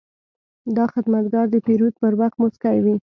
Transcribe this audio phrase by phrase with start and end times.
[0.77, 2.95] دا خدمتګر د پیرود پر وخت موسکی وي.